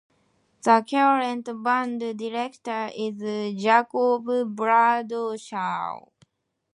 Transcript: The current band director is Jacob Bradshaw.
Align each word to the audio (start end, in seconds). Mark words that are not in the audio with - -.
The 0.63 0.83
current 0.89 1.45
band 1.63 1.99
director 2.17 2.89
is 2.97 3.19
Jacob 3.61 4.55
Bradshaw. 4.55 6.07